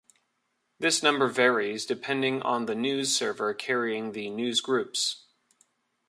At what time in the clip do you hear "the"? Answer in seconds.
2.65-2.73, 4.13-4.29